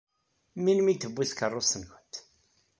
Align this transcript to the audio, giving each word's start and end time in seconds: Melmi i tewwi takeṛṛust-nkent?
Melmi 0.63 0.89
i 0.91 0.95
tewwi 1.01 1.25
takeṛṛust-nkent? 1.29 2.13